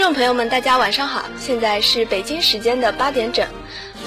[0.00, 3.46] 观众朋友们，大家晚上好，现在是北京时间的八点整，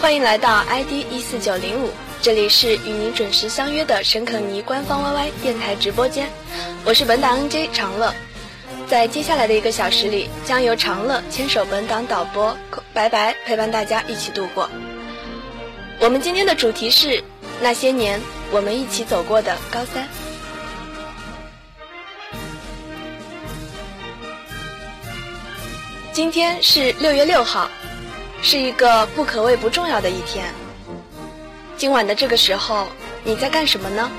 [0.01, 6.27] 欢迎来到 ID 一四九零五，这里是与您准时相约的沈肯尼官方 YY 电台直播间，
[6.83, 8.11] 我是本档 NJ 长乐，
[8.87, 12.57] 在接下来的一个小时里，将由长乐牵手本档导播
[12.91, 14.67] 白白陪伴大家一起度过。
[15.99, 17.23] 我们今天的主题是
[17.61, 18.19] 那些年
[18.51, 20.07] 我们一起走过的高三。
[26.13, 27.67] 今天是六月六号，
[28.43, 30.45] 是一个不可谓不重要的一天。
[31.75, 32.87] 今晚的这个时候，
[33.23, 34.11] 你在干什么呢？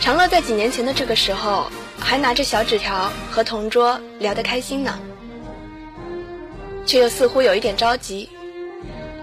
[0.00, 4.98] 长乐在几年前的这个时候，还拿着小纸条和同桌聊得开心呢，
[6.86, 8.26] 却又似乎有一点着急，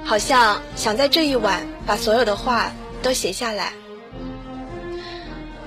[0.04, 3.74] 好像想在这一晚把所有的话都写下来。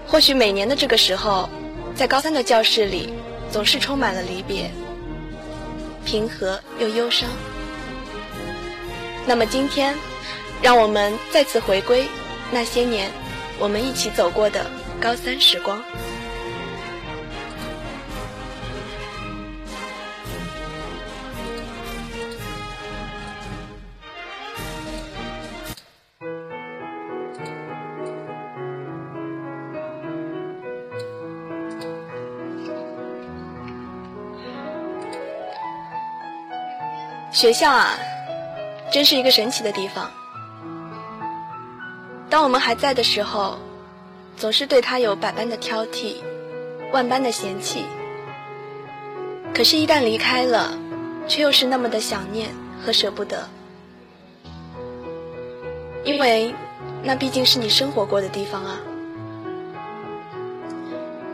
[0.06, 1.50] 或许每年的这个时候，
[1.96, 3.12] 在高三的教室里，
[3.50, 4.70] 总是充满了离别。
[6.08, 7.28] 平和又忧伤。
[9.26, 9.94] 那么今天，
[10.62, 12.06] 让我们再次回归
[12.50, 13.10] 那些年
[13.58, 14.64] 我们一起走过的
[14.98, 15.84] 高三时光。
[37.38, 37.96] 学校啊，
[38.90, 40.10] 真是一个神奇的地方。
[42.28, 43.60] 当我们还在的时候，
[44.36, 46.16] 总是对他有百般的挑剔，
[46.92, 47.84] 万般的嫌弃。
[49.54, 50.76] 可是，一旦离开了，
[51.28, 52.50] 却又是那么的想念
[52.84, 53.48] 和舍不得。
[56.02, 56.52] 因为，
[57.04, 58.80] 那毕竟是你生活过的地方啊。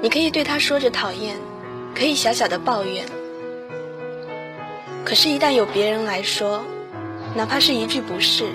[0.03, 1.35] 你可以对他说着讨厌，
[1.95, 3.07] 可以小小的抱怨。
[5.05, 6.65] 可是，一旦有别人来说，
[7.37, 8.51] 哪怕是一句不是，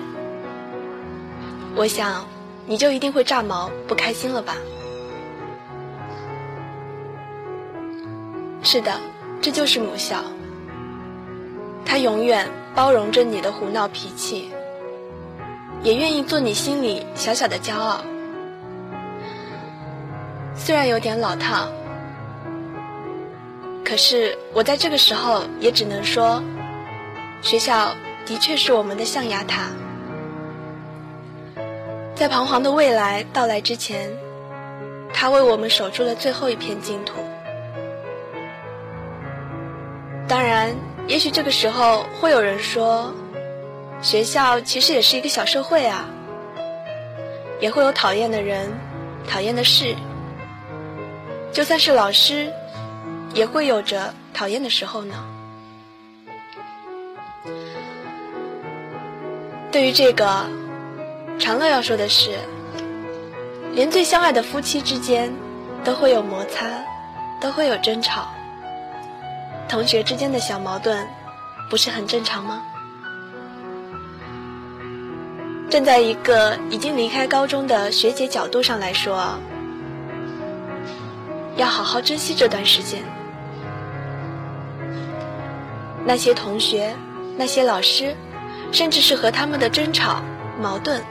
[1.75, 2.25] 我想
[2.65, 4.55] 你就一定会炸毛、不开心了吧？
[8.63, 8.99] 是的，
[9.39, 10.17] 这就是母校，
[11.85, 14.49] 它永远包容着你的胡闹脾气，
[15.83, 18.01] 也愿意做你心里小小的骄傲。
[20.55, 21.69] 虽然有点老套。
[23.83, 26.43] 可是，我在这个时候也只能说，
[27.41, 29.71] 学校的确是我们的象牙塔，
[32.13, 34.11] 在彷徨的未来到来之前，
[35.11, 37.13] 它为我们守住了最后一片净土。
[40.27, 40.75] 当然，
[41.07, 43.11] 也许这个时候会有人说，
[44.03, 46.05] 学校其实也是一个小社会啊，
[47.59, 48.69] 也会有讨厌的人、
[49.27, 49.95] 讨厌的事，
[51.51, 52.53] 就算是老师。
[53.33, 55.15] 也会有着讨厌的时候呢。
[59.71, 60.45] 对于这个，
[61.37, 62.31] 长乐要说的是，
[63.73, 65.31] 连最相爱的夫妻之间
[65.83, 66.65] 都会有摩擦，
[67.39, 68.27] 都会有争吵。
[69.67, 71.07] 同学之间的小矛盾，
[71.69, 72.63] 不是很正常吗？
[75.69, 79.37] 站在一个已经离开高中的学姐角度上来说，
[81.57, 83.03] 要好好珍惜这段时间。
[86.09, 86.95] 那些同学，
[87.37, 88.15] 那些老师，
[88.71, 90.23] 甚至是和他们的争吵、
[90.59, 91.03] 矛盾，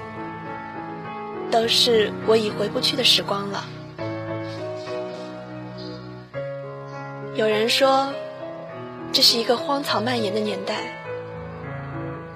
[1.53, 3.64] 都是我已回不去的时光了。
[7.37, 8.12] 有人说，
[9.12, 10.75] 这是一个荒草蔓延的年代。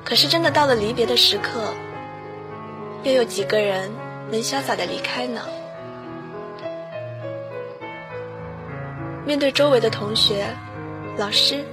[0.05, 1.75] 可是，真的到了离别的时刻，
[3.03, 3.91] 又有几个人
[4.31, 5.41] 能潇洒的离开呢？
[9.27, 10.47] 面对周围的同学、
[11.19, 11.65] 老师。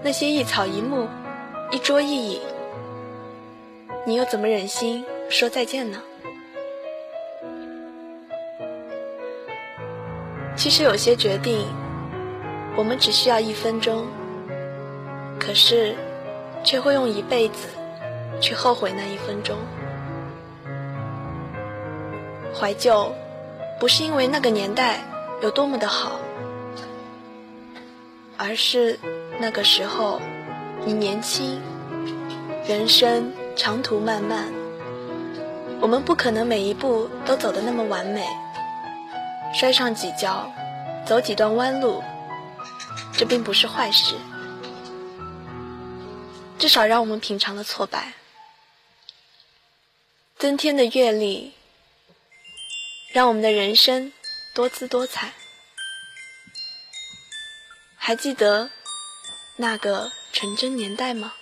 [0.00, 1.08] 那些一草一木，
[1.72, 2.40] 一桌一椅，
[4.06, 6.00] 你又怎么忍心说再见呢？
[10.56, 11.66] 其实有些决定，
[12.76, 14.06] 我们只需要一分钟，
[15.38, 15.96] 可是
[16.64, 17.68] 却会用一辈子
[18.40, 19.58] 去后悔那一分钟。
[22.54, 23.12] 怀旧，
[23.80, 25.00] 不是因为那个年代
[25.42, 26.20] 有多么的好，
[28.36, 28.98] 而是。
[29.40, 30.20] 那个时候，
[30.84, 31.62] 你年轻，
[32.66, 34.52] 人生长途漫漫，
[35.80, 38.26] 我们不可能每一步都走得那么完美，
[39.54, 40.52] 摔上几跤，
[41.06, 42.02] 走几段弯路，
[43.12, 44.16] 这并不是坏事，
[46.58, 48.14] 至少让我们品尝了挫败，
[50.36, 51.52] 增添的阅历，
[53.12, 54.12] 让我们的人生
[54.52, 55.32] 多姿多彩。
[57.96, 58.70] 还记得。
[59.60, 61.32] 那个纯真年代吗？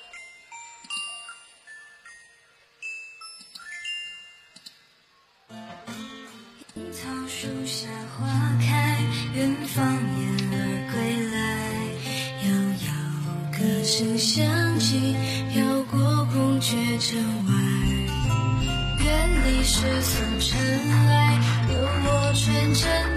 [6.75, 7.87] 樱桃树下
[8.17, 8.27] 花
[8.59, 8.99] 开，
[9.35, 10.57] 远方燕儿
[10.95, 10.97] 归
[11.31, 11.37] 来，
[12.49, 12.49] 遥
[12.87, 12.89] 遥
[13.53, 15.15] 歌声响起，
[15.53, 17.53] 飘过孔雀城外，
[19.05, 19.07] 远
[19.45, 20.59] 离世俗尘
[20.91, 23.16] 埃，幽默纯真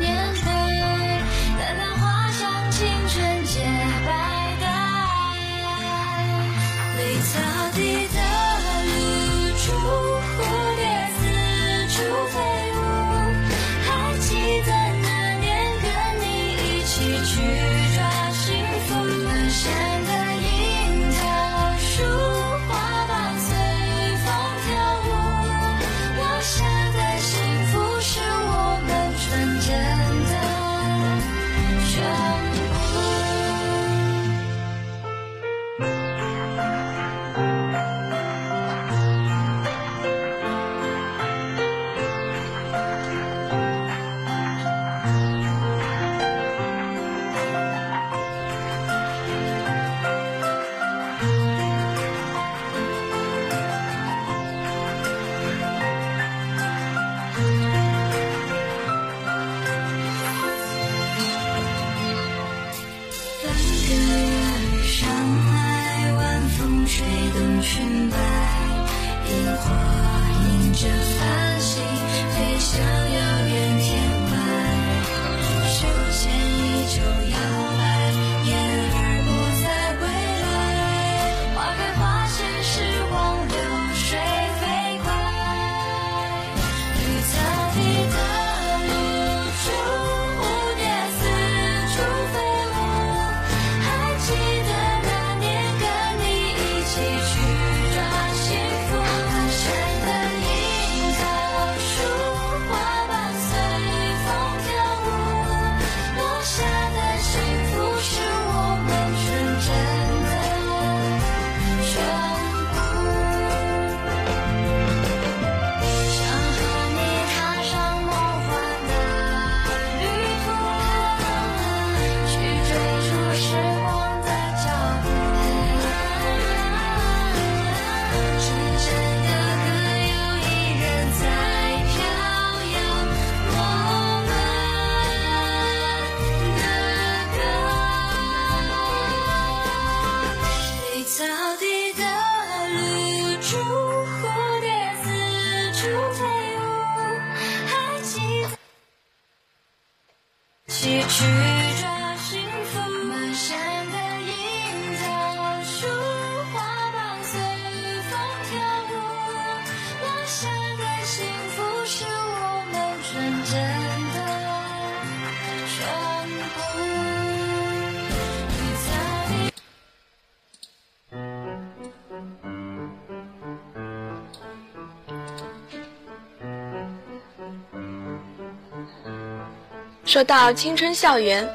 [180.10, 181.48] 说到青春校园，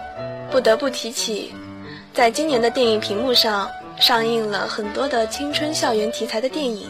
[0.49, 1.53] 不得不提起，
[2.13, 3.69] 在今年的电影屏幕上
[3.99, 6.89] 上映了很多的青春校园题材的电影，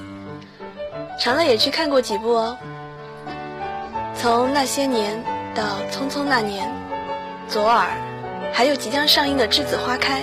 [1.18, 2.54] 长乐也去看过几部哦。
[4.14, 5.18] 从那些年
[5.54, 6.70] 到匆匆那年，
[7.48, 7.88] 左耳，
[8.52, 10.22] 还有即将上映的栀子花开，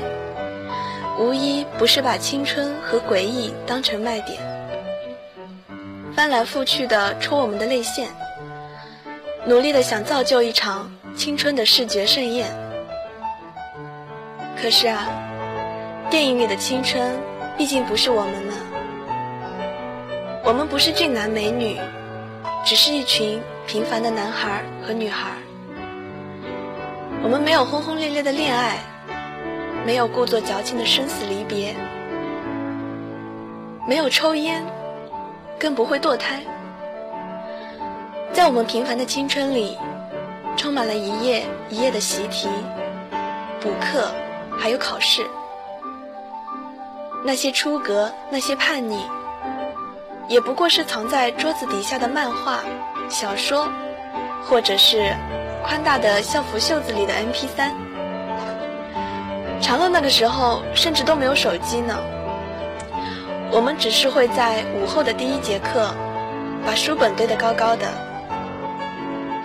[1.18, 4.40] 无一不是把青春和诡异当成卖点，
[6.16, 8.08] 翻来覆去的戳我们的泪腺，
[9.44, 12.48] 努力的想造就一场青春的视觉盛宴。
[14.62, 15.08] 可是啊，
[16.10, 17.18] 电影里的青春
[17.58, 18.54] 毕竟不是我们呢，
[20.44, 21.78] 我们不是俊男美女，
[22.64, 25.32] 只是一群平凡的男孩和女孩。
[27.24, 28.78] 我们没有轰轰烈烈的恋爱，
[29.86, 31.76] 没有故作矫情的生死离别，
[33.88, 34.64] 没有抽烟，
[35.60, 36.42] 更不会堕胎。
[38.34, 39.78] 在我们平凡的青春里，
[40.58, 42.48] 充满了一页一页的习题、
[43.60, 44.12] 补课，
[44.58, 45.26] 还有考试。
[47.24, 49.00] 那些出格，那些叛逆，
[50.28, 52.60] 也不过是藏在桌子底下的漫画、
[53.10, 53.68] 小说，
[54.44, 55.14] 或者是
[55.64, 57.72] 宽大的校服袖子里的 MP3。
[59.62, 61.96] 长乐那个时候甚至都没有手机呢，
[63.52, 65.94] 我们只是会在午后的第一节课，
[66.66, 67.88] 把书本堆得高高的，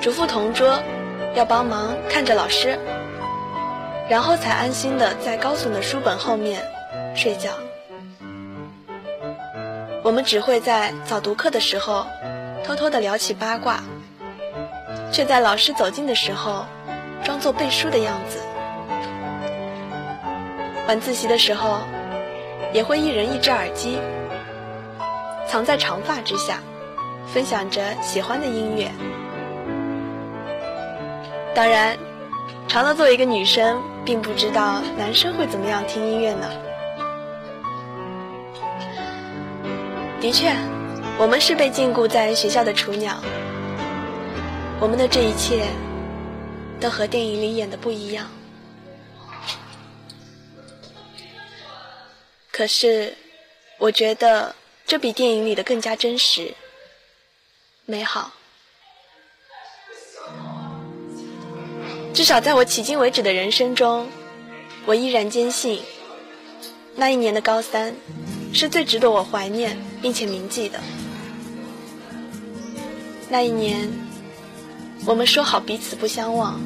[0.00, 0.78] 嘱咐同桌
[1.36, 2.78] 要帮忙看着老师，
[4.08, 6.64] 然后才安心的在高耸的书本后面
[7.14, 7.50] 睡觉。
[10.02, 12.06] 我们只会在早读课的时候
[12.64, 13.82] 偷偷的聊起八卦，
[15.12, 16.64] 却在老师走近的时候
[17.22, 18.38] 装作背书的样子。
[20.88, 21.80] 晚自习的时候，
[22.72, 23.98] 也会一人一只耳机，
[25.46, 26.60] 藏在长发之下，
[27.26, 28.90] 分享着喜欢的音乐。
[31.56, 31.98] 当然，
[32.68, 36.50] 长乐作为一个女生，并不知道男生会怎么样听音乐呢。
[40.20, 40.54] 的确，
[41.16, 43.16] 我们是被禁锢在学校的雏鸟。
[44.78, 45.66] 我们的这一切，
[46.78, 48.26] 都和电影里演的不一样。
[52.52, 53.14] 可是，
[53.78, 54.54] 我觉得
[54.86, 56.52] 这比电影里的更加真实、
[57.86, 58.30] 美好。
[62.16, 64.06] 至少在我迄今为止的人生中，
[64.86, 65.80] 我依然坚信，
[66.94, 67.94] 那一年的高三。
[68.54, 70.80] 是最值得我怀念并且铭记的。
[73.28, 73.90] 那一年，
[75.04, 76.58] 我们说好彼此不相忘。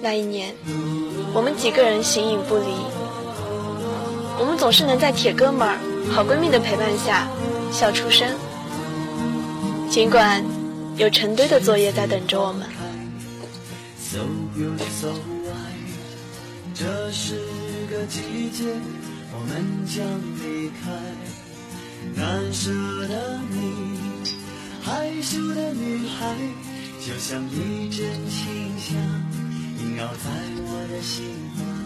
[0.00, 0.56] 那一年，
[1.32, 2.64] 我们几个人形影不离。
[4.40, 5.78] 我们总是能在铁哥们儿、
[6.10, 7.28] 好闺蜜的陪伴下
[7.70, 8.28] 笑出声，
[9.88, 10.44] 尽管
[10.96, 12.77] 有成堆的作业在等着我们。
[14.10, 14.24] So
[14.56, 15.76] you so I，
[16.72, 17.34] 这是
[17.90, 18.64] 个季节。
[19.34, 20.02] 我们将
[20.40, 20.88] 离开，
[22.16, 22.70] 难舍
[23.06, 24.32] 的你，
[24.82, 26.34] 害羞的女孩，
[27.06, 28.96] 就像一阵清香，
[29.78, 31.77] 萦绕在我的心怀。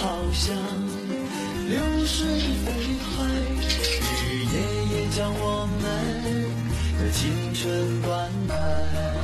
[0.00, 0.54] 好像
[1.68, 2.24] 流水
[2.64, 3.26] 飞快
[3.58, 3.66] 日
[4.14, 4.56] 日夜
[4.92, 5.82] 夜将我们
[6.98, 9.17] 的青春灌溉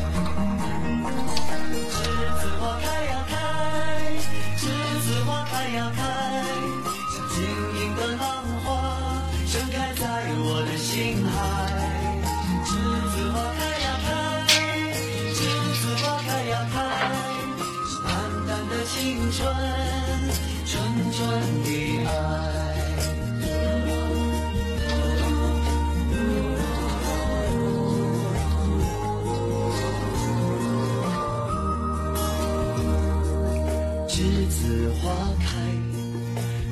[34.15, 35.59] 栀子花开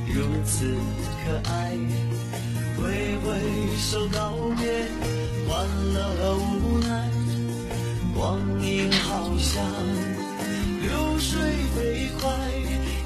[0.06, 0.64] 如此
[1.24, 1.76] 可爱
[2.76, 3.36] 挥挥
[3.78, 4.86] 手告别
[5.48, 7.10] 欢乐和无奈
[8.14, 9.60] 光阴好像
[10.82, 11.40] 流水
[11.74, 12.30] 飞快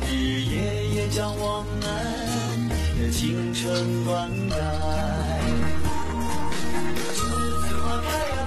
[0.07, 1.81] 日日夜夜将我们
[3.01, 4.53] 的青春灌溉
[7.15, 7.21] 栀
[7.63, 8.46] 子花开呀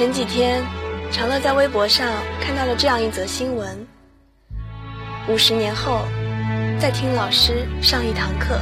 [0.00, 0.64] 前几天，
[1.12, 2.08] 长乐在微博上
[2.40, 3.86] 看到了这样一则新闻：
[5.28, 5.98] 五十年后，
[6.80, 8.58] 再听老师上一堂课。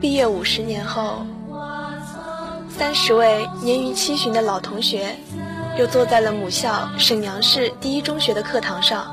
[0.00, 1.26] 毕业五十年后，
[2.68, 5.16] 三十位年逾七旬的老同学，
[5.76, 9.12] 又坐在了母校沈阳市第一中学的课堂上。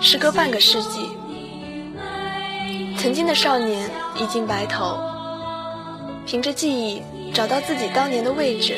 [0.00, 1.10] 时隔半个世纪，
[2.98, 4.98] 曾经的少年已经白头，
[6.26, 7.00] 凭着记忆
[7.32, 8.76] 找到自己当年的位置，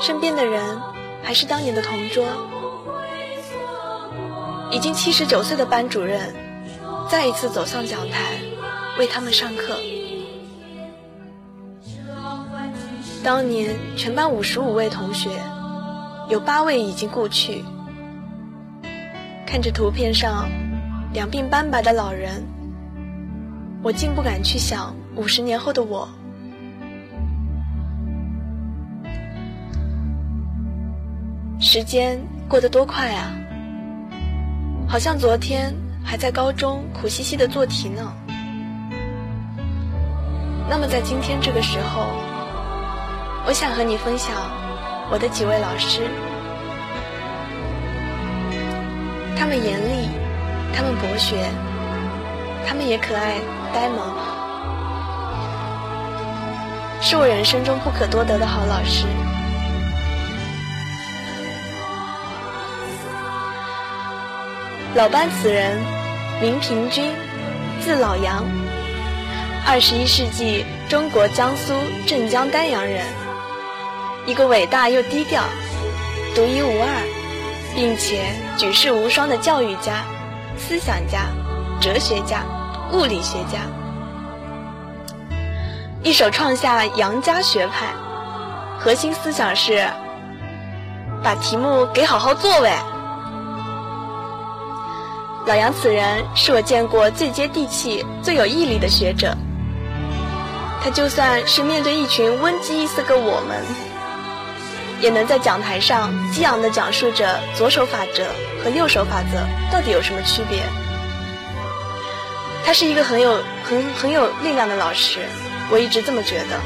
[0.00, 0.80] 身边的人
[1.24, 2.24] 还是当年的同桌。
[4.70, 6.34] 已经七十九岁的班主任，
[7.10, 8.38] 再一次走上讲台，
[8.96, 9.76] 为他们上课。
[13.24, 15.30] 当年全班五十五位同学，
[16.28, 17.64] 有八位已经故去。
[19.44, 20.48] 看着图片上
[21.16, 22.44] 两鬓斑白的老人，
[23.82, 26.06] 我竟不敢去想五十年后的我。
[31.58, 33.32] 时间过得多快啊！
[34.86, 38.12] 好像昨天还在高中苦兮兮的做题呢。
[40.68, 42.08] 那么在今天这个时候，
[43.46, 44.34] 我想和你分享
[45.10, 46.02] 我的几位老师，
[49.34, 50.10] 他们严厉，
[50.76, 51.48] 他们博学，
[52.68, 53.38] 他们也可爱
[53.72, 54.12] 呆萌，
[57.00, 59.06] 是我人生中不可多得的好老师。
[64.94, 65.78] 老班此人，
[66.42, 67.10] 名平君，
[67.80, 68.44] 字老杨，
[69.66, 71.72] 二十一世纪中国江苏
[72.06, 73.02] 镇江丹阳人，
[74.26, 75.42] 一个伟大又低调、
[76.34, 77.02] 独一无二，
[77.74, 78.26] 并且
[78.58, 80.04] 举世无双的教育家、
[80.58, 81.26] 思想家、
[81.80, 82.42] 哲学家、
[82.92, 83.60] 物理学家，
[86.02, 87.92] 一手创下杨家学派，
[88.78, 89.86] 核心思想是
[91.22, 92.72] 把题目给好好做喂。
[95.46, 99.36] 老杨此人是我见过最接地气、最有毅力的学者。
[100.82, 103.62] 他就算是面对一群温基一色个我们，
[105.06, 108.26] 也能在讲台上激昂地讲述着左手法则
[108.64, 109.38] 和右手法则
[109.70, 110.64] 到底有什么区别。
[112.64, 115.20] 他是一个很有、很很有力量的老师，
[115.70, 116.58] 我一直这么觉得。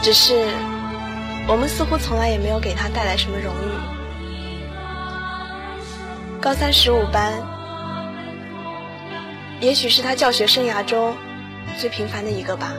[0.00, 0.46] 只是，
[1.48, 3.68] 我们似乎从来也没有给他带来什么荣誉。
[6.40, 7.32] 高三十五班，
[9.58, 11.16] 也许是他教学生涯中
[11.80, 12.72] 最平凡的一个吧。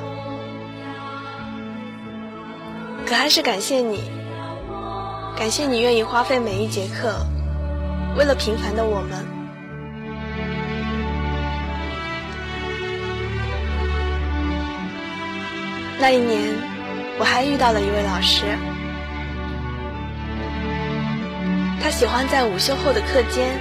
[3.06, 4.02] 可还是感谢你，
[5.38, 7.26] 感谢你愿意花费每一节课，
[8.18, 9.26] 为了平凡的我们。
[16.00, 16.56] 那一年，
[17.20, 18.46] 我还遇到了一位老师。
[21.82, 23.60] 他喜欢在午休后的课间，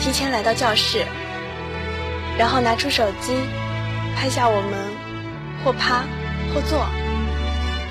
[0.00, 1.04] 提前来到教室，
[2.36, 3.32] 然后拿出手机，
[4.16, 4.72] 拍下我们
[5.64, 6.02] 或趴、
[6.52, 6.84] 或坐、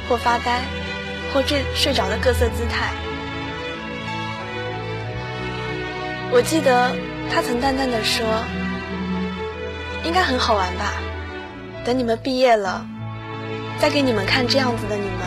[0.08, 0.62] 或发呆、
[1.34, 2.92] 或睡睡着的各色姿态。
[6.32, 6.94] 我记得
[7.34, 8.26] 他曾淡淡的说
[10.04, 10.94] ：“应该很好玩吧？
[11.86, 12.86] 等你们毕业了，
[13.80, 15.22] 再给你们看这样子的你们，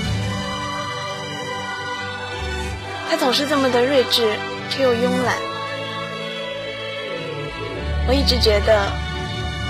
[3.10, 4.36] 他总是这么的睿智，
[4.70, 5.36] 却又慵懒。
[8.08, 8.92] 我一直觉得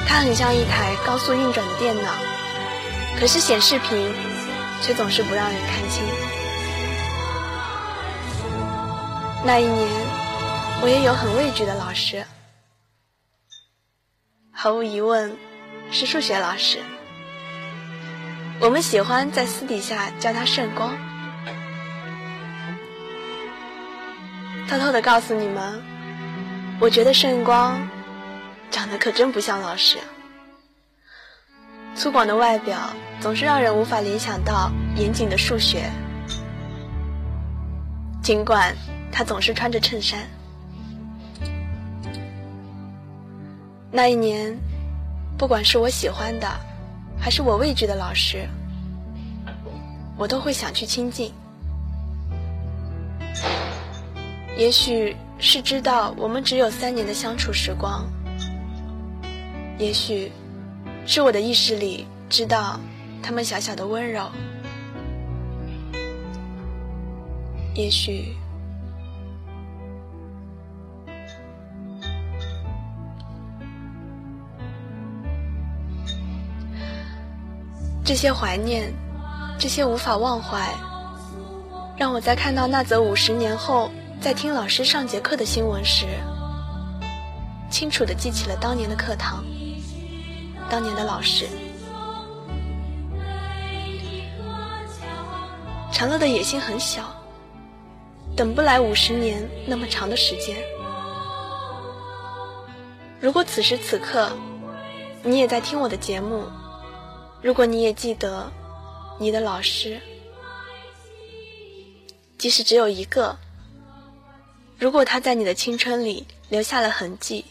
[0.08, 2.13] 他很像一台高速运转的电脑，
[3.19, 4.13] 可是显示屏
[4.82, 6.03] 却总是不让人看清。
[9.43, 9.89] 那一年，
[10.82, 12.23] 我也有很畏惧的老师，
[14.51, 15.36] 毫无疑问
[15.89, 16.80] 是数学老师。
[18.60, 20.95] 我们喜欢在私底下叫他圣光。
[24.67, 25.82] 偷偷的告诉你们，
[26.80, 27.80] 我觉得圣光
[28.69, 29.97] 长得可真不像老师。
[31.97, 32.77] 粗犷的外表
[33.19, 35.89] 总是让人无法联想到严谨的数学。
[38.21, 38.75] 尽管
[39.12, 40.19] 他总是穿着衬衫。
[43.91, 44.55] 那一年，
[45.39, 46.47] 不管是我喜欢的，
[47.19, 48.47] 还是我畏惧的老师，
[50.17, 51.33] 我都会想去亲近。
[54.55, 58.05] 也许是知道我们只有三年的相处时光，
[59.79, 60.31] 也许
[61.09, 62.77] 是我的意识里知道
[63.23, 64.29] 他们小小的温柔，
[67.73, 68.35] 也许
[78.03, 78.93] 这些怀念，
[79.57, 80.75] 这些无法忘怀，
[81.97, 83.89] 让我在看到那则五十年后
[84.19, 86.05] 在听老师上节课的新闻时，
[87.71, 89.43] 清楚地记起了当年的课堂，
[90.69, 91.47] 当年的老师。
[95.91, 97.15] 长乐的野心很小，
[98.36, 100.58] 等不来五十年那么长的时间。
[103.19, 104.32] 如果此时此刻，
[105.23, 106.43] 你也在听我的节目，
[107.41, 108.51] 如果你也记得
[109.19, 109.99] 你的老师。
[112.38, 113.36] 即使只有一个，
[114.77, 117.43] 如果他在你的青春里留下了痕迹，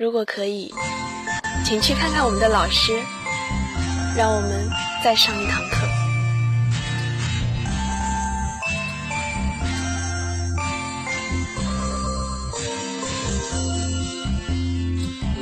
[0.00, 0.72] 如果可以，
[1.62, 2.98] 请去看看我们的老师，
[4.16, 4.66] 让我们
[5.04, 5.86] 再上一堂课。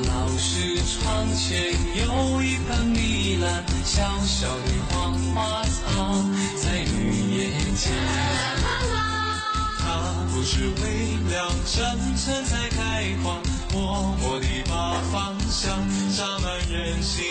[0.09, 6.21] 老师窗前有一盆米兰，小小的黄花草
[6.57, 7.93] 在绿叶间。
[9.79, 13.41] 它不是为了真诚才开花，
[13.73, 17.25] 默默地把芳香洒满人心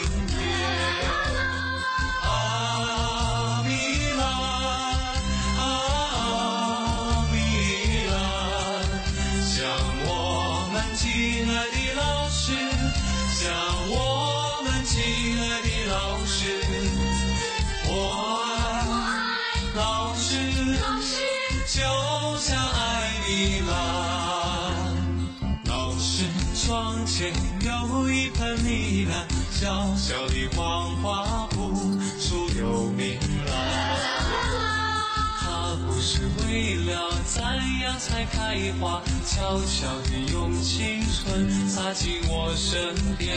[38.79, 43.35] 花，悄悄地用青春洒进我身边。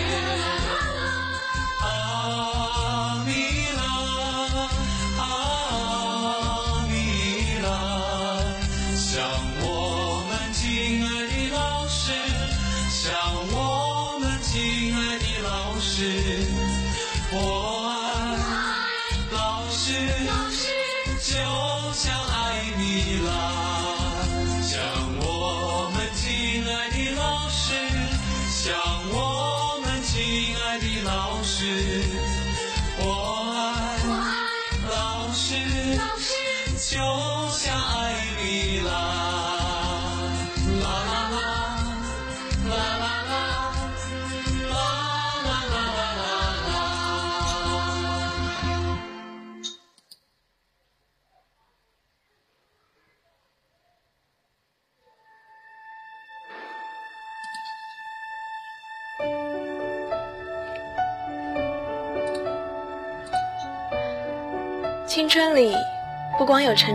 [1.83, 3.35] 啊，明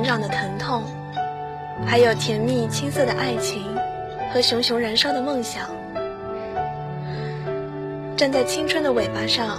[0.06, 0.84] 长的疼痛，
[1.86, 3.64] 还有甜蜜青涩的爱情
[4.32, 5.64] 和熊熊燃烧的梦想。
[8.16, 9.58] 站在青春的尾巴上，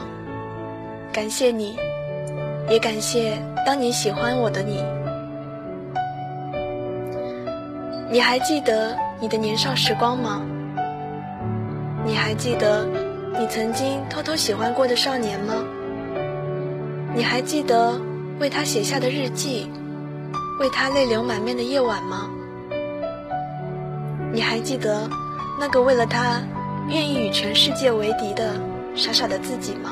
[1.13, 1.77] 感谢你，
[2.71, 4.83] 也感谢当年喜欢我的你。
[8.09, 10.41] 你还记得你的年少时光吗？
[12.05, 12.87] 你还记得
[13.39, 15.55] 你曾经偷偷喜欢过的少年吗？
[17.15, 18.01] 你还记得
[18.39, 19.71] 为他写下的日记，
[20.59, 22.31] 为他泪流满面的夜晚吗？
[24.33, 25.09] 你还记得
[25.59, 26.43] 那个为了他
[26.89, 28.55] 愿意与全世界为敌的
[28.95, 29.91] 傻傻的自己吗？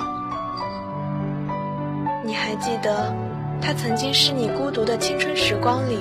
[2.24, 3.14] 你还记得
[3.60, 5.98] 他曾经是你孤独的青春时光里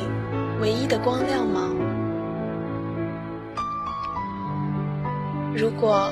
[0.62, 1.70] 唯一的光亮吗？
[5.54, 6.10] 如果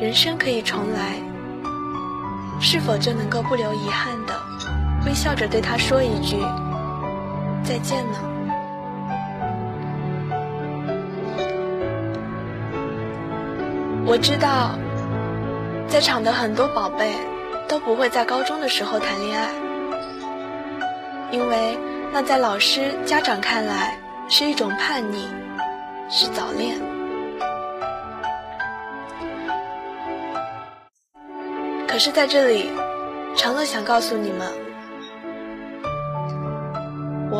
[0.00, 1.16] 人生可以重来，
[2.60, 4.34] 是否就能够不留遗憾的
[5.04, 6.36] 微笑着对他说一句
[7.70, 8.18] 再见呢？
[14.04, 14.74] 我知道，
[15.86, 17.14] 在场的很多宝贝
[17.68, 19.52] 都不会在高中的时候谈恋爱，
[21.30, 21.78] 因为
[22.12, 23.96] 那在老师、家长看来
[24.28, 25.28] 是一种叛逆，
[26.08, 26.76] 是早恋。
[31.86, 32.68] 可是在这里，
[33.36, 34.48] 长乐想告诉你们，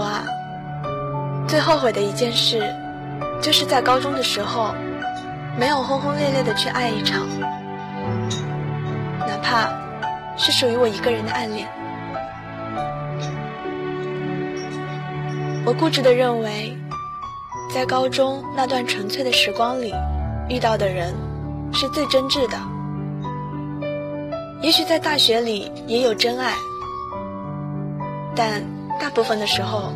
[0.01, 0.25] 我啊，
[1.47, 2.59] 最后悔的一件事，
[3.43, 4.75] 就是在高中的时候，
[5.59, 7.21] 没有轰轰烈烈的去爱一场，
[9.19, 9.69] 哪怕
[10.39, 11.69] 是属于我一个人的暗恋。
[15.67, 16.75] 我固执的认为，
[17.71, 19.93] 在高中那段纯粹的时光里，
[20.49, 21.15] 遇到的人
[21.75, 22.57] 是最真挚的。
[24.63, 26.55] 也许在大学里也有真爱，
[28.35, 28.63] 但
[29.01, 29.95] 大部分的时候，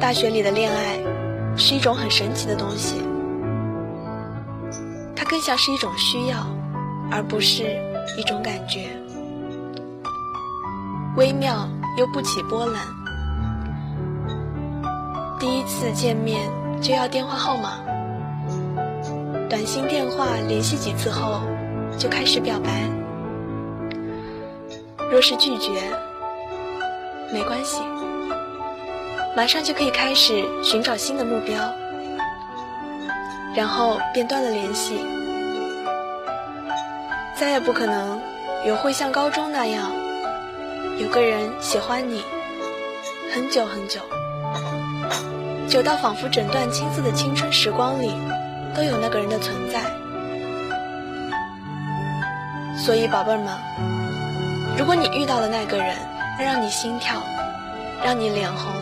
[0.00, 0.98] 大学里的恋爱
[1.54, 3.02] 是一种很神奇的东西，
[5.14, 6.38] 它更像是一种需要，
[7.10, 7.62] 而不是
[8.16, 8.88] 一种感觉，
[11.16, 12.82] 微妙又不起波澜。
[15.38, 16.50] 第一次见面
[16.80, 17.72] 就要电话号码，
[19.48, 21.42] 短信电话联系几次后
[21.98, 22.70] 就开始表白。
[25.12, 25.70] 若是拒绝，
[27.32, 27.80] 没关系，
[29.36, 31.60] 马上就可以开始寻找新的目标，
[33.54, 34.98] 然后便断了联系，
[37.36, 38.18] 再也不可能
[38.64, 39.92] 有会像高中那样
[40.98, 42.24] 有个人喜欢你
[43.30, 44.00] 很久很久。
[45.68, 48.14] 久到仿佛整段青涩的青春时光里，
[48.74, 49.82] 都有那个人的存在。
[52.78, 53.48] 所以，宝贝们，
[54.78, 55.94] 如果你遇到了那个人，
[56.38, 57.20] 让你心跳，
[58.02, 58.72] 让你脸红，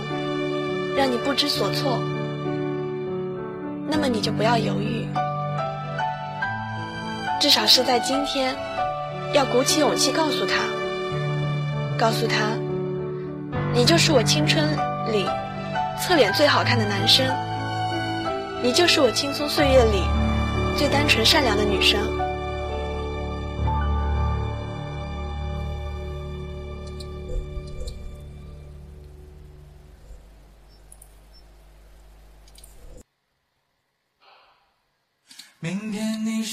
[0.96, 2.00] 让你不知所措，
[3.88, 5.07] 那么你就不要犹豫，
[7.40, 8.54] 至少是在今天，
[9.33, 10.54] 要鼓起勇气告诉他，
[11.98, 12.57] 告诉他，
[13.72, 14.64] 你就是我青春
[15.12, 15.26] 里。
[15.96, 17.24] 侧脸最好看的男生，
[18.62, 20.02] 你就是我青葱岁月里
[20.76, 22.00] 最单纯善良的女生。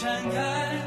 [0.00, 0.79] 展开。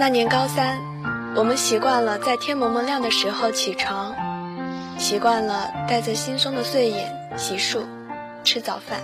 [0.00, 0.78] 那年高三，
[1.34, 4.14] 我们习惯了在天蒙蒙亮的时候起床，
[4.96, 7.80] 习惯了带着惺忪的睡眼洗漱、
[8.44, 9.00] 吃早饭，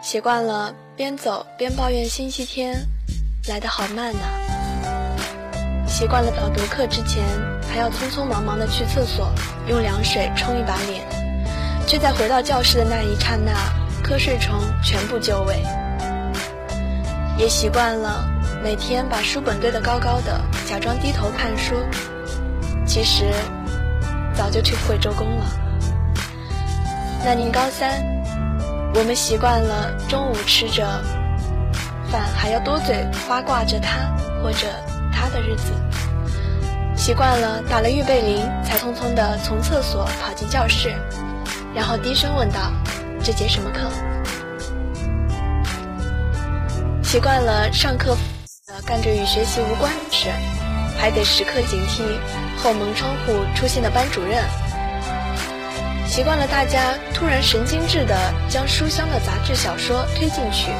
[0.00, 2.86] 习惯了边走边抱怨星期天
[3.48, 4.20] 来得好慢呐、
[5.88, 7.24] 习惯了早读课之前
[7.68, 9.32] 还要匆匆忙忙的去厕所
[9.66, 11.04] 用凉水冲一把脸，
[11.88, 13.52] 却在回到教室的那一刹那，
[14.04, 15.60] 瞌睡虫全部就位。
[17.36, 18.28] 也习惯了
[18.62, 21.74] 每天把书本堆得高高的，假装低头看书，
[22.86, 23.32] 其实
[24.32, 25.46] 早就去会周公了。
[27.24, 28.00] 那年高三，
[28.94, 30.86] 我们习惯了中午吃着
[32.08, 33.98] 饭还要多嘴八卦着他
[34.42, 34.68] 或者
[35.12, 35.72] 他的日子，
[36.96, 40.94] 习惯了打了预备铃才匆匆地从厕所跑进教室，
[41.74, 42.70] 然后低声问道
[43.24, 43.80] ：“这节什么课？”
[47.02, 48.16] 习惯了上课
[48.84, 50.28] 干着与学习无关的事，
[50.98, 52.02] 还得时刻警惕
[52.58, 54.42] 后门窗户出现的班主任。
[56.06, 58.14] 习惯了大家突然神经质地
[58.48, 60.70] 将书香的杂志小说推进去，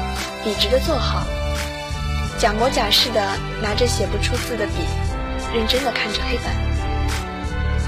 [0.43, 1.25] 笔直地坐好，
[2.37, 3.19] 假模假式地
[3.61, 4.73] 拿着写不出字的笔，
[5.53, 6.53] 认真地看着黑板，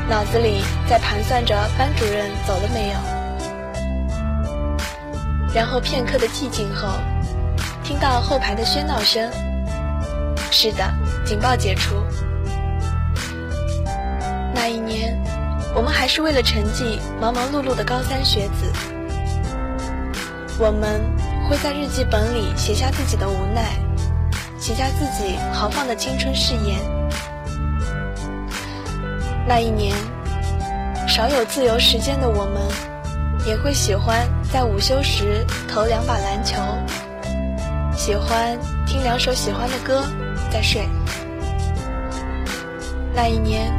[0.10, 2.96] 脑子里在盘算着班主任走了没有。
[5.54, 6.88] 然后片刻的寂静后。
[7.84, 9.30] 听到后排的喧闹声，
[10.58, 10.90] 是的，
[11.26, 11.96] 警报解除。
[14.54, 15.22] 那一年，
[15.76, 18.72] 我们还是为了成绩忙忙碌碌的高三学子。
[20.58, 21.02] 我们
[21.50, 23.74] 会在日记本里写下自己的无奈，
[24.58, 26.80] 写下自己豪放的青春誓言。
[29.46, 29.94] 那一年，
[31.06, 32.62] 少有自由时间的我们，
[33.46, 36.56] 也会喜欢在午休时投两把篮球。
[37.94, 40.02] 喜欢听两首喜欢的歌，
[40.52, 40.88] 再睡。
[43.14, 43.72] 那一年，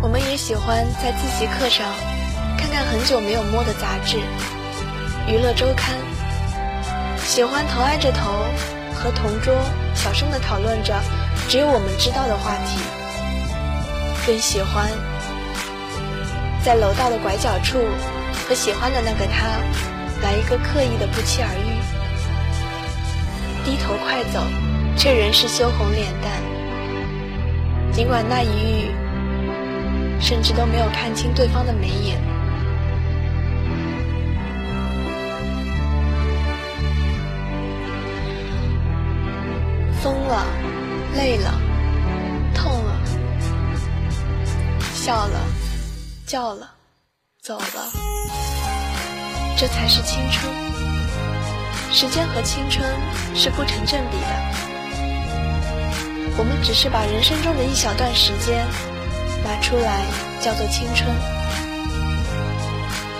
[0.00, 1.86] 我们也喜欢在自习课上
[2.56, 4.16] 看看很久没有摸的杂志
[5.28, 5.96] 《娱乐周刊》，
[7.24, 8.44] 喜欢头挨着头
[8.94, 9.54] 和同桌
[9.94, 10.94] 小声的讨论着
[11.48, 12.80] 只有我们知道的话题，
[14.26, 14.88] 更喜欢
[16.64, 17.78] 在楼道的拐角处
[18.48, 19.60] 和喜欢的那个他。
[20.22, 21.79] 来一个刻意的不期而遇，
[23.64, 24.40] 低头快走，
[24.96, 26.30] 却仍是羞红脸蛋。
[27.92, 28.90] 尽管那一遇，
[30.20, 32.20] 甚至都没有看清对方的眉眼。
[40.00, 40.46] 疯了，
[41.14, 41.60] 累了，
[42.54, 43.00] 痛了，
[44.94, 45.40] 笑了，
[46.26, 46.70] 叫了，
[47.42, 47.92] 走了。
[49.58, 50.79] 这才是青春。
[51.92, 52.88] 时间和青春
[53.34, 54.26] 是不成正比的。
[56.38, 58.64] 我们只是把人生中的一小段时间
[59.44, 60.04] 拿出来
[60.40, 61.08] 叫做青春，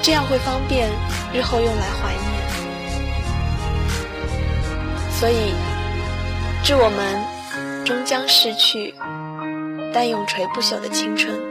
[0.00, 0.88] 这样会方便
[1.32, 2.40] 日后用来怀念。
[5.18, 5.52] 所以，
[6.62, 8.94] 致我们终将逝去
[9.92, 11.49] 但永垂不朽的青春。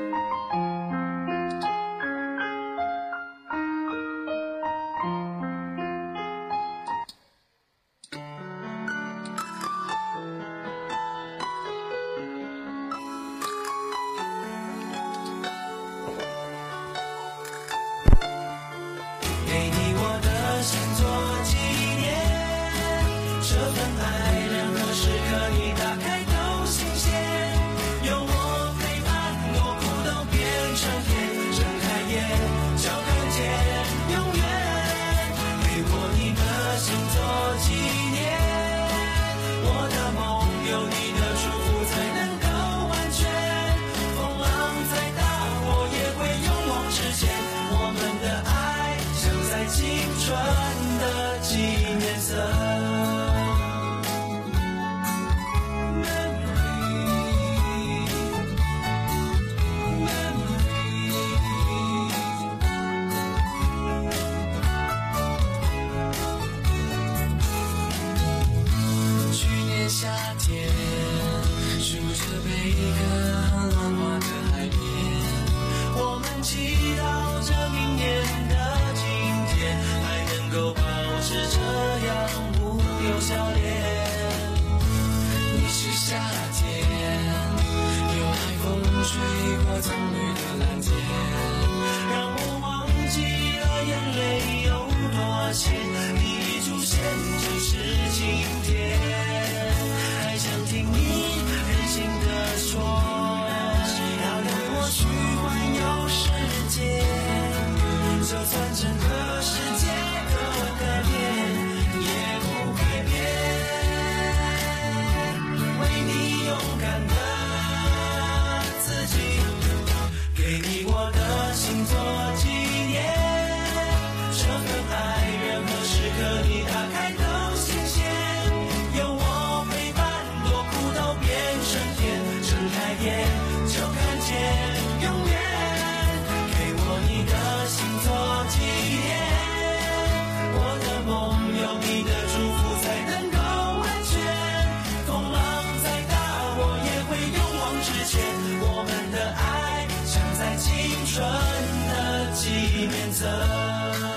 [152.80, 154.09] 里面走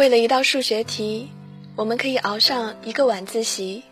[0.00, 1.28] 为了一道数学题，
[1.76, 3.82] 我们可以熬上一个晚自习；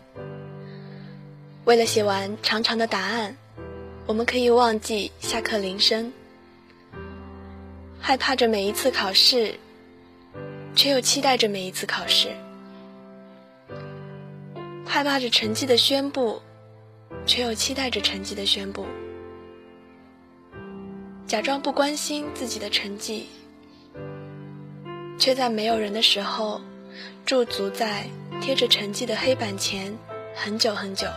[1.65, 3.37] 为了写完长长的答案，
[4.07, 6.11] 我们可以忘记下课铃声。
[7.99, 9.53] 害怕着每一次考试，
[10.73, 12.29] 却又期待着每一次考试；
[14.87, 16.41] 害怕着成绩的宣布，
[17.27, 18.83] 却又期待着成绩的宣布；
[21.27, 23.27] 假装不关心自己的成绩。
[25.19, 26.61] 却在没有人的时候，
[27.25, 28.07] 驻足在
[28.41, 29.95] 贴着成绩的黑板前
[30.33, 31.07] 很久很久，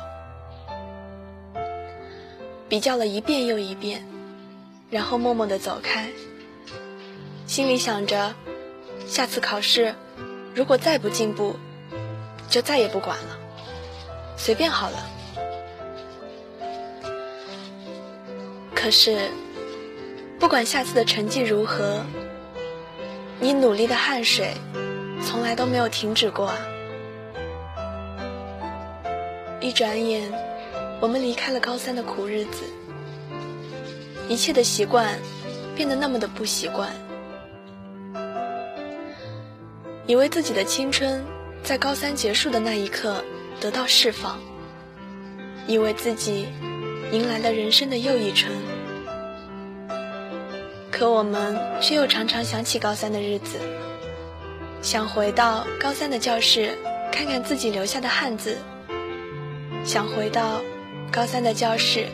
[2.68, 4.04] 比较了一遍又一遍，
[4.90, 6.08] 然后默默地走开，
[7.46, 8.34] 心里想着，
[9.06, 9.94] 下次考试
[10.52, 11.54] 如果再不进步，
[12.50, 13.38] 就再也不管了，
[14.36, 15.06] 随便好了。
[18.74, 19.30] 可是，
[20.40, 22.04] 不管下次的成绩如何。
[23.40, 24.54] 你努力的汗水，
[25.24, 26.58] 从来都没有停止过啊！
[29.60, 30.32] 一转眼，
[31.00, 32.64] 我们离开了高三的苦日子，
[34.28, 35.18] 一切的习惯
[35.74, 36.90] 变得那么的不习惯。
[40.06, 41.24] 以为自己的青春
[41.62, 43.24] 在高三结束的那一刻
[43.60, 44.38] 得到释放，
[45.66, 46.48] 以为自己
[47.12, 48.52] 迎来了人生的又一春。
[51.02, 53.58] 可我们却又常常想起高三的日子，
[54.82, 56.78] 想回到高三的教室，
[57.10, 58.52] 看看自己留下的汉字；
[59.84, 60.62] 想回到
[61.10, 62.06] 高三的教室，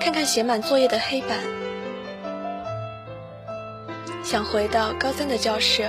[0.00, 1.38] 看看写满作业的黑板；
[4.24, 5.88] 想回到高三的教室，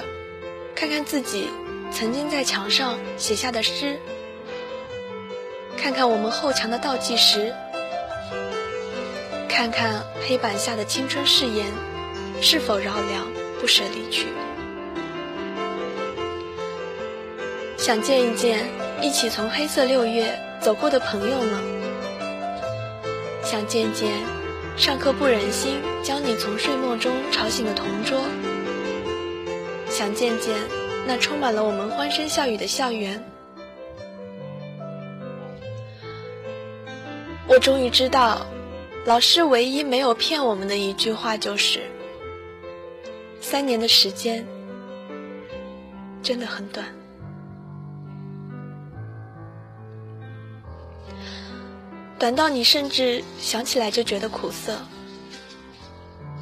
[0.76, 1.50] 看看自己
[1.92, 3.96] 曾经在墙上写下的诗；
[5.76, 7.52] 看看我们后墙的倒计时；
[9.50, 11.66] 看看黑板下的青春誓言。
[12.42, 13.28] 是否绕梁
[13.60, 14.28] 不舍离去？
[17.78, 18.66] 想见一见
[19.02, 21.64] 一起从黑色六月走过的朋友们，
[23.44, 24.12] 想见见
[24.76, 28.20] 上课不忍心将你从睡梦中吵醒的同桌，
[29.90, 30.56] 想见见
[31.06, 33.24] 那充满了我们欢声笑语的校园。
[37.48, 38.46] 我终于知道，
[39.06, 41.80] 老师唯一没有骗我们的一句话就是：
[43.50, 44.46] 三年的时间
[46.22, 46.86] 真的很短。
[52.20, 54.76] 短到你甚至想起来就觉得苦涩。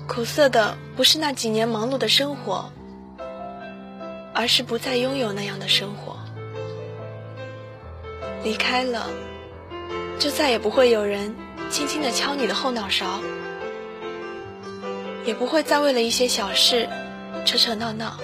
[0.08, 2.72] 苦涩的不是那几年忙碌的生活，
[4.34, 6.18] 而是不再拥有那样的生活。
[8.44, 9.06] 离开了，
[10.18, 11.36] 就再也不会有人
[11.70, 13.22] 轻轻的敲你的后脑勺，
[15.26, 16.88] 也不会再为了一些小事
[17.46, 18.18] 扯扯闹闹，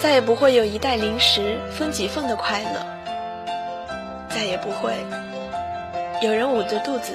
[0.00, 2.86] 再也不会有一袋零食分几份的快乐。
[4.30, 4.92] 再也不会
[6.22, 7.12] 有人捂着肚子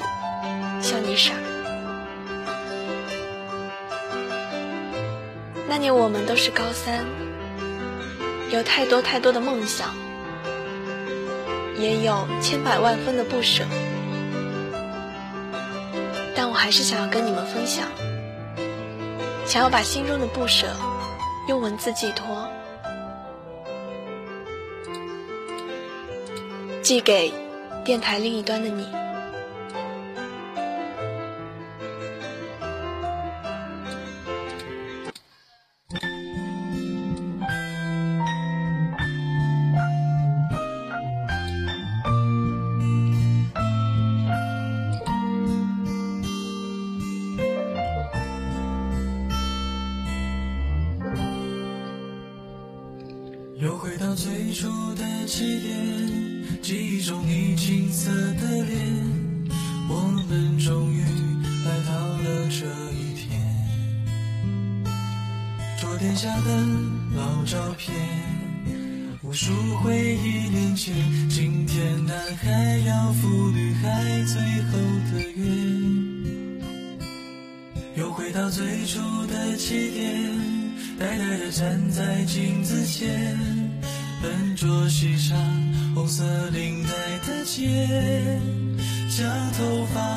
[0.82, 1.32] 笑你傻。
[5.70, 7.06] 那年我们都是高三，
[8.52, 9.96] 有太多太多的梦想，
[11.78, 13.64] 也有千百万分的不舍，
[16.64, 17.90] 还是想要跟你们分享，
[19.46, 20.66] 想要把心中的不舍
[21.50, 22.48] 用文字寄托。
[26.82, 27.34] 寄给
[27.84, 29.03] 电台另一端的你。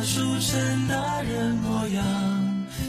[0.02, 2.04] 梳成大人模样，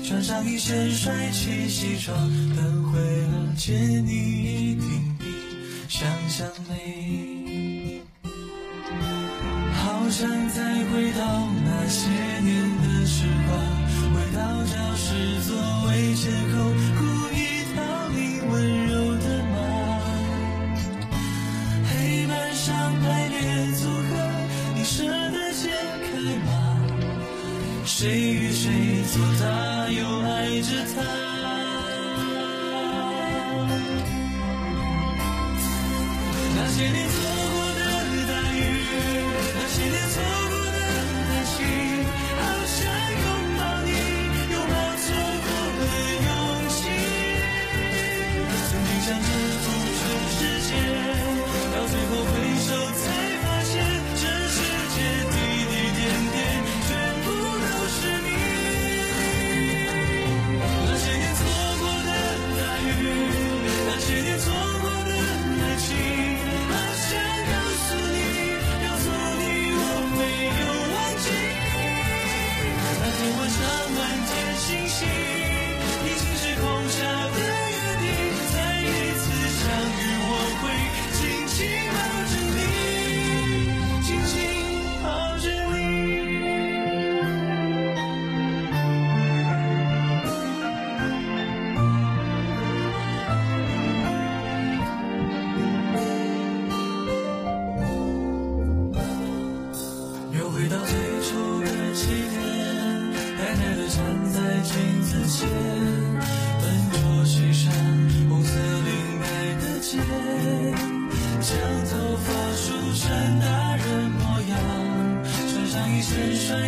[0.05, 2.15] 穿上一身帅气西装，
[2.55, 5.25] 等会儿见你一定比
[5.89, 8.01] 想象美。
[9.73, 12.09] 好想再回到那些
[12.41, 13.57] 年的时光，
[14.13, 16.57] 回到教室座位前后，
[29.39, 31.01] 他，又爱着他？
[36.55, 37.06] 那些年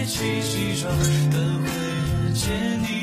[0.09, 0.89] 谁做他，
[1.31, 2.47] 又爱着
[2.83, 2.98] 他。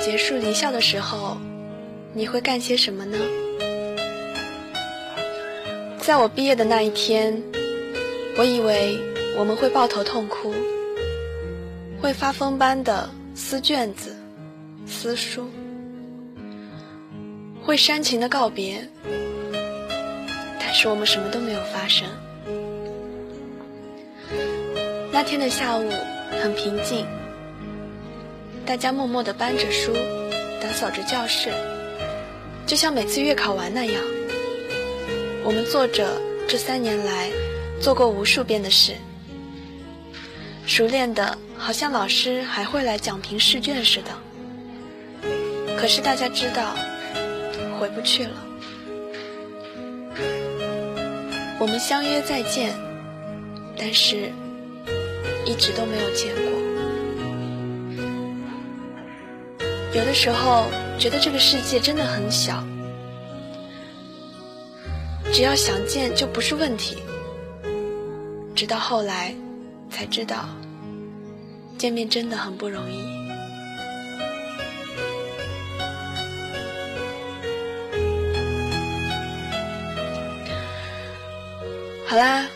[0.00, 1.36] 结束离校的时候，
[2.14, 3.18] 你会干些什么呢？
[5.98, 7.42] 在我毕业的那一天，
[8.38, 8.96] 我以为
[9.36, 10.54] 我们会抱头痛哭，
[12.00, 14.16] 会发疯般的撕卷子、
[14.86, 15.50] 撕书，
[17.62, 18.88] 会煽情的告别，
[20.58, 22.08] 但是我们什么都没有发生。
[25.12, 25.90] 那天的下午
[26.40, 27.04] 很平静，
[28.68, 29.94] 大家默默地搬着书，
[30.60, 31.48] 打扫着教室，
[32.66, 33.94] 就像每次月考完那样。
[35.42, 37.30] 我们做着这三年来
[37.80, 38.92] 做过无数遍的事，
[40.66, 44.10] 熟练的好像老师还会来讲评试卷似的。
[45.78, 46.76] 可是大家知道，
[47.80, 48.32] 回不去了。
[51.58, 52.74] 我们相约再见，
[53.78, 54.30] 但是
[55.46, 56.28] 一直都没有见
[59.94, 60.66] 有的时候
[60.98, 62.62] 觉得这个世界真的很小。
[65.32, 66.98] 只要想见就不是问题。
[68.54, 69.34] 直到后来，
[69.90, 70.48] 才知道
[71.76, 73.18] 见面真的很不容易。
[82.06, 82.46] 好啦，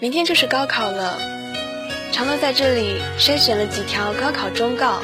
[0.00, 1.16] 明天就是高考了。
[2.10, 5.00] 长乐在这里筛选了几条高考忠告，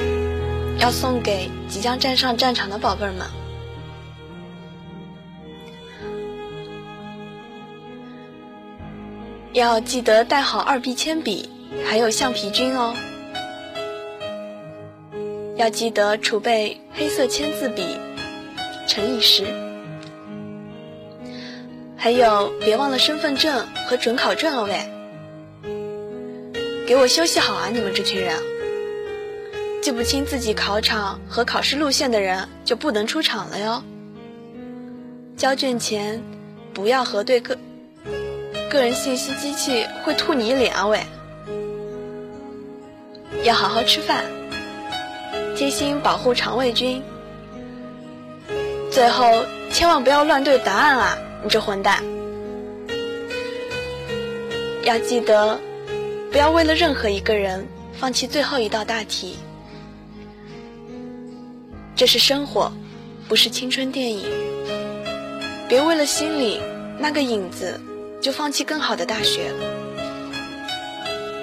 [0.79, 3.27] 要送给即将站上战场的宝贝儿们。
[9.53, 11.49] 要记得带好二 B 铅笔，
[11.87, 12.95] 还有橡皮筋哦。
[15.57, 17.99] 要记得储备黑色签字笔，
[18.87, 19.45] 乘以十。
[21.97, 24.79] 还有，别忘了身份证和准考证哦喂！
[26.87, 28.37] 给我休息好啊，你们这群人！
[29.83, 33.83] 记不清自己考场和考试路线的人就不能出场了哟。
[35.37, 36.22] 交卷前
[36.74, 37.57] 不要核对个。
[38.68, 41.01] 个人信息机器会吐你一脸啊喂！
[43.45, 44.24] 要好好吃饭，
[45.55, 47.01] 贴心保护肠胃菌。
[48.91, 49.24] 最后
[49.70, 52.03] 千万不要乱对答案啊，你这混蛋！
[54.83, 55.59] 要记得，
[56.33, 59.37] 不要为了任何一个人放弃最后一道大题。
[61.97, 62.70] 这是生活，
[63.26, 64.26] 不是青春电影。
[65.68, 66.61] 别为了心里
[67.01, 67.80] 那个影子。
[68.18, 69.53] 就放弃更好的大学。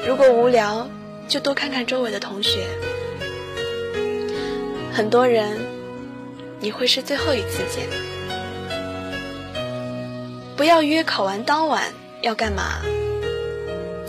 [0.06, 0.89] 如果无聊，
[1.30, 2.68] 就多看看周围的同学。
[4.91, 5.60] 很多人，
[6.60, 7.88] 你会是最后一次见。
[10.58, 12.82] 不要约考完当晚要干嘛？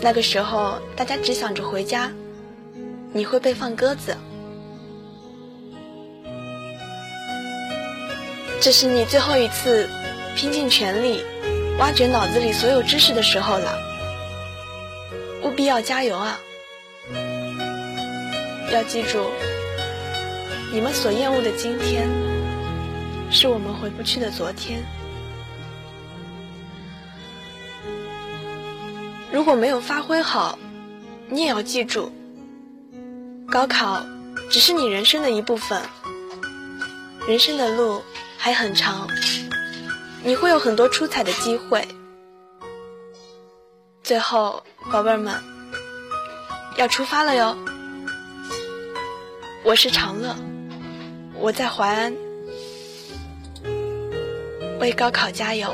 [0.01, 2.11] 那个时候大家只想着回家，
[3.13, 4.17] 你会被放鸽子。
[8.61, 9.89] 这是你最后一次
[10.35, 11.23] 拼尽全力。
[11.77, 13.77] 挖掘脑子里所有知识的时候了，
[15.43, 16.39] 务必要加油啊！
[18.71, 19.25] 要记住，
[20.71, 22.07] 你们所厌恶的今天，
[23.29, 24.85] 是我们回不去的昨天。
[29.33, 30.57] 如果没有发挥好，
[31.27, 32.09] 你也要记住，
[33.51, 34.05] 高考
[34.49, 35.81] 只是你人生的一部分，
[37.27, 38.01] 人生的路
[38.45, 39.07] 还很长。
[40.23, 41.83] 你会有很多出彩的机会。
[44.03, 45.33] 最后，宝贝儿们，
[46.77, 47.57] 要出发了哟！
[49.63, 50.35] 我是长乐，
[51.33, 52.15] 我在淮安，
[54.79, 55.73] 为高考加油。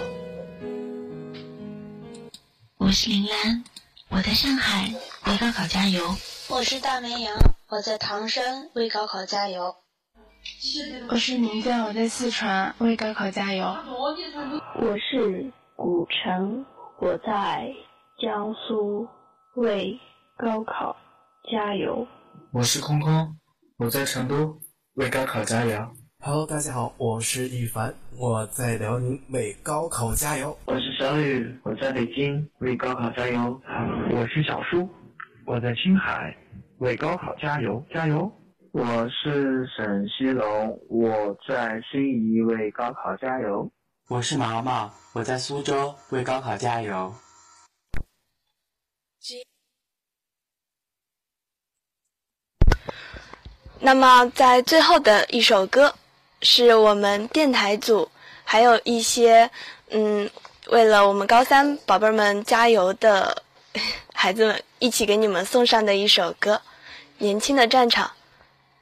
[2.77, 3.65] 我是林兰，
[4.07, 4.93] 我在上海，
[5.25, 6.15] 为高考加油。
[6.47, 7.35] 我是大绵羊，
[7.67, 9.75] 我在唐山，为高考加油。
[11.07, 13.63] 我是宁在，我在四川为高考加油。
[14.79, 16.65] 我是古城，
[16.99, 17.71] 我在
[18.19, 19.07] 江苏
[19.55, 19.99] 为
[20.35, 20.95] 高考
[21.51, 22.07] 加油。
[22.51, 23.37] 我是空空，
[23.77, 24.57] 我在成都
[24.95, 25.87] 为高考加油。
[26.19, 30.57] Hello，大家好，我是羽凡，我在辽宁为高考加油。
[30.65, 33.61] 我是小雨，我在北京为高考加油。
[34.09, 34.89] 我是小叔，
[35.45, 36.35] 我在青海
[36.79, 38.31] 为高考加油，加油。
[38.73, 43.69] 我是沈西龙，我在新沂为高考加油。
[44.07, 47.13] 我是毛毛，我在苏州为高考加油。
[53.81, 55.93] 那么，在最后的一首歌，
[56.41, 58.09] 是我们电台组
[58.45, 59.51] 还有一些
[59.89, 60.29] 嗯，
[60.69, 63.43] 为了我们高三宝贝们加油的
[64.13, 66.55] 孩子们一起给你们送上的一首歌，
[67.17, 68.07] 《年轻的战场》。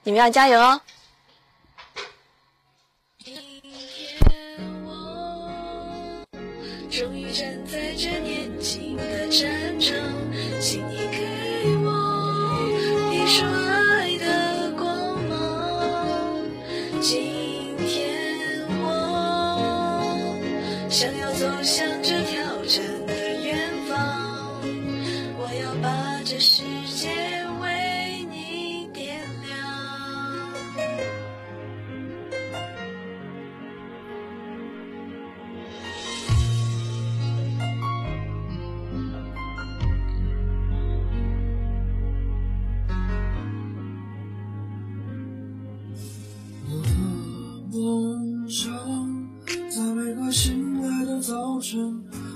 [0.03, 0.81] 你们要加油哦。
[3.17, 4.23] 今天
[4.85, 6.25] 我
[6.89, 8.28] 终于站在这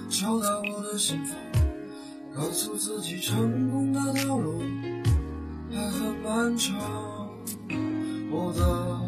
[0.10, 1.36] 敲打我的心房，
[2.36, 4.62] 告诉自己成功的道路
[5.72, 6.76] 还很漫长。
[8.32, 9.00] 我的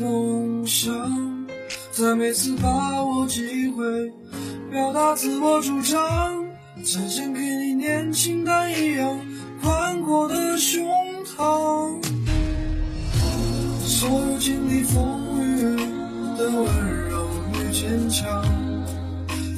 [0.00, 1.46] 梦想
[1.92, 3.84] 在每次把握机会
[4.70, 6.44] 表达自我主张，
[6.84, 9.20] 展现给你年轻但一样
[9.62, 10.84] 宽阔的胸
[11.24, 12.00] 膛。
[13.84, 15.76] 所有经历风雨
[16.36, 16.64] 的温
[17.08, 18.44] 柔与坚强，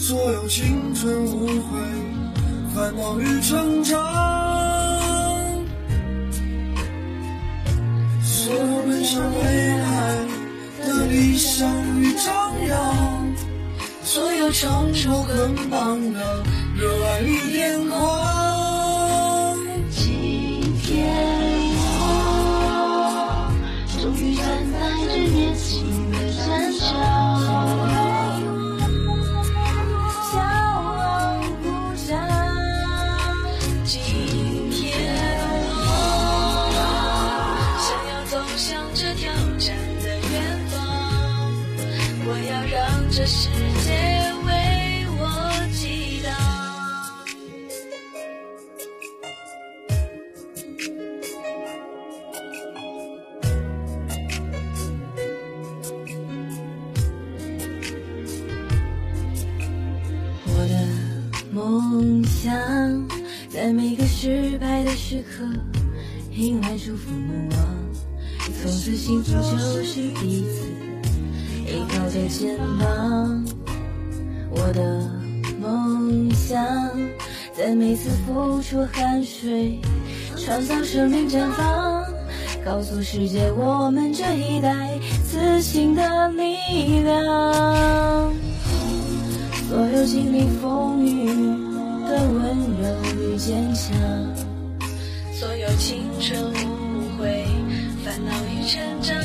[0.06, 1.78] 所有青春无悔、
[2.74, 3.98] 烦恼与成长，
[8.22, 9.38] 所有奔向未
[9.78, 10.18] 来
[10.86, 11.66] 的理想
[11.98, 13.34] 与张扬，
[14.02, 16.20] 所有冲出捆绑的
[16.76, 18.33] 热爱与癫狂。
[65.14, 65.44] 时刻，
[66.32, 67.60] 迎来祝福目光。
[68.60, 70.66] 从此幸福就是彼此
[71.72, 73.44] 依靠的肩膀。
[74.50, 75.08] 我的
[75.60, 76.66] 梦想，
[77.56, 79.78] 在每次付出汗水，
[80.36, 82.04] 创造生命绽放，
[82.64, 84.98] 告诉世界我们这一代
[85.30, 88.34] 自信的力量。
[89.68, 91.26] 所有经历风雨
[92.08, 93.94] 的温柔与坚强，
[95.34, 97.44] 所有青春无悔、
[98.04, 99.23] 烦恼与成长，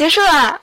[0.00, 0.58] 结束了。